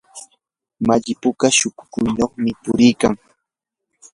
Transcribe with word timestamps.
malli 0.87 1.13
puka 1.21 1.47
shukuyniyuqmi 1.57 2.51
puriykan. 2.63 3.13